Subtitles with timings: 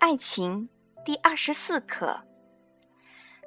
[0.00, 0.66] 爱情
[1.04, 2.18] 第二十四课：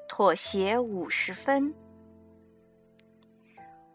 [0.08, 1.74] 妥协五十分。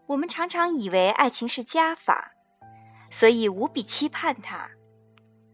[0.05, 2.33] 我们常常以为爱情是加法，
[3.09, 4.69] 所以无比期盼它，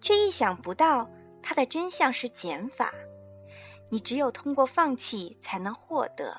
[0.01, 1.07] 却意想不到
[1.43, 2.91] 它的真相是减法。
[3.91, 6.35] 你只有通过放弃，才能获得。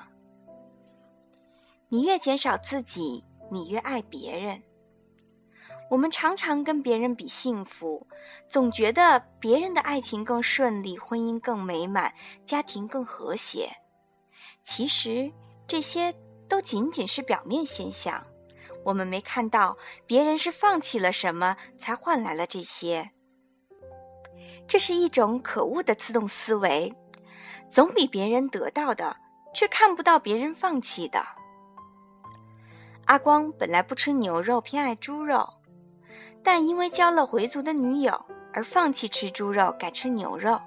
[1.87, 4.61] 你越减少自己，你越爱别人。
[5.89, 8.05] 我们常常跟别人比幸福，
[8.49, 12.13] 总觉得别人的爱情更顺利，婚姻更美满，
[12.45, 13.69] 家庭更和谐。
[14.63, 15.31] 其实
[15.65, 16.13] 这些
[16.49, 18.21] 都仅仅是表面现象，
[18.83, 23.11] 我们没看到别人是放弃了什么才换来了这些。
[24.67, 26.93] 这是一种可恶的自动思维，
[27.71, 29.15] 总比别人得到的，
[29.53, 31.25] 却看不到别人放弃的。
[33.05, 35.47] 阿光本来不吃牛肉，偏爱猪肉。
[36.47, 40.57] 但因为交了回族的女友而放弃吃猪肉，改吃牛肉。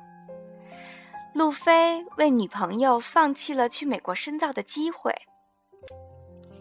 [1.32, 5.10] 路飞为女朋友放弃了去美国深造的机会。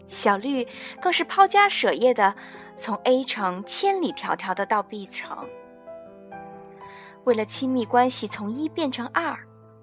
[0.08, 0.66] 小绿
[1.02, 2.34] 更是抛家舍业的
[2.74, 5.46] 从 A 城千里迢迢的到 B 城。
[7.24, 9.38] 为了亲密关系从一变成二，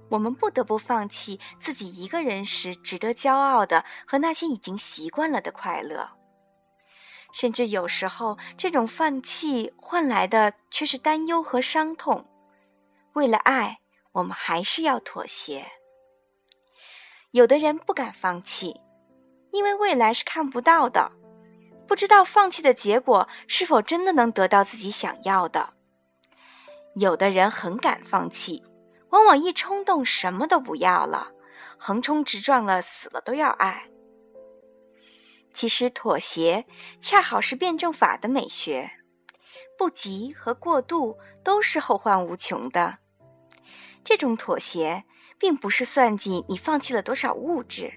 [0.09, 6.16] 我们不得不放弃自己一个人时值得骄傲的和那些已经习惯了的快乐。
[7.39, 12.25] 甚至有时候，这种放弃换来的却是担忧和伤痛。
[13.13, 13.77] 为了爱，
[14.13, 15.63] 我们还是要妥协。
[17.29, 18.81] 有的人不敢放弃，
[19.51, 21.11] 因为未来是看不到的，
[21.87, 25.75] 不知道放弃的结果是否真的能得到自己想要的。
[26.95, 28.63] 有的人很敢放弃，
[29.11, 31.31] 往往一冲动什么都不要了，
[31.77, 33.87] 横冲直撞了，死了都要爱。
[35.53, 36.65] 其实，妥协
[37.01, 38.91] 恰好是辩证法的美学，
[39.77, 42.99] 不急和过度都是后患无穷的。
[44.03, 45.03] 这种妥协
[45.39, 47.93] 并不是算计你放弃了多少物质，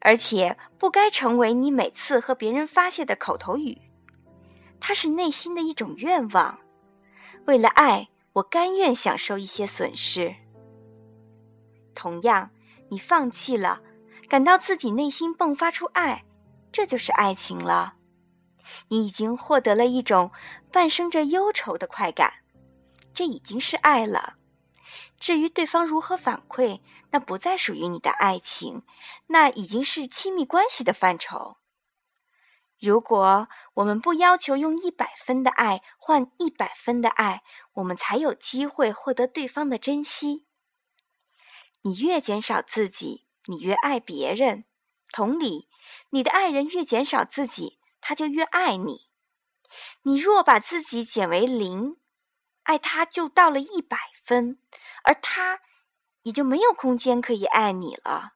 [0.00, 3.78] 而且不该成为你每次和别人发泄的口头语。
[4.80, 6.58] 它是内心的一种愿望。
[7.46, 10.34] 为了爱，我甘愿享受一些损失。
[11.94, 12.50] 同样，
[12.88, 13.80] 你放弃了。
[14.28, 16.24] 感到自己内心迸发出爱，
[16.72, 17.94] 这就是爱情了。
[18.88, 20.32] 你已经获得了一种
[20.72, 22.32] 伴生着忧愁的快感，
[23.12, 24.36] 这已经是爱了。
[25.20, 26.80] 至于对方如何反馈，
[27.10, 28.82] 那不再属于你的爱情，
[29.28, 31.58] 那已经是亲密关系的范畴。
[32.80, 37.42] 如果我们不要求用一百分的爱换一百分的爱，
[37.74, 40.46] 我们才有机会获得对方的珍惜。
[41.82, 43.23] 你越减少自己。
[43.46, 44.64] 你越爱别人，
[45.12, 45.68] 同理，
[46.10, 49.08] 你的爱人越减少自己，他就越爱你。
[50.02, 51.98] 你若把自己减为零，
[52.62, 54.58] 爱他就到了一百分，
[55.02, 55.60] 而他
[56.22, 58.34] 也就没有空间可以爱你了。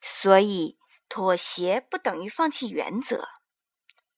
[0.00, 0.78] 所以，
[1.08, 3.28] 妥协不等于放弃原则。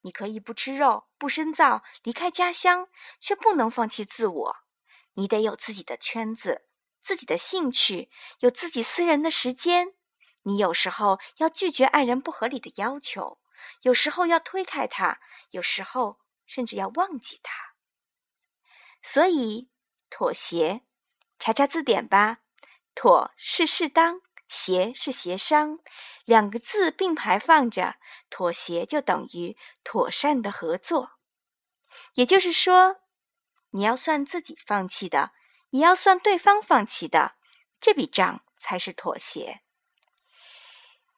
[0.03, 2.89] 你可以不吃肉、不深造、离开家乡，
[3.21, 4.57] 却不能放弃自我。
[5.15, 6.67] 你得有自己的圈子、
[7.03, 9.95] 自己的兴趣，有自己私人的时间。
[10.43, 13.39] 你有时候要拒绝爱人不合理的要求，
[13.83, 15.21] 有时候要推开他，
[15.51, 17.75] 有时候甚至要忘记他。
[19.03, 19.71] 所以，
[20.09, 20.83] 妥协，
[21.39, 22.39] 查查字典吧。
[22.95, 25.79] 妥是适当，协是协商，
[26.25, 27.97] 两个字并排放着，
[28.29, 31.13] 妥协就等于妥善的合作。
[32.15, 32.97] 也就是说，
[33.71, 35.33] 你要算自己放弃的，
[35.71, 37.37] 也要算对方放弃的，
[37.81, 39.63] 这笔账才是妥协。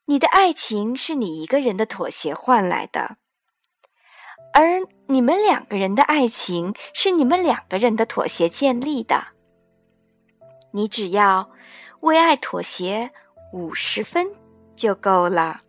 [0.06, 3.16] 你的爱情是你一个人的妥协换来的，
[4.52, 9.28] 而你们两个人的爱情是你们两个人的妥协建立的。
[10.72, 11.50] 你只要
[12.00, 13.12] 为爱妥协
[13.52, 14.26] 五十分
[14.74, 15.62] 就够了。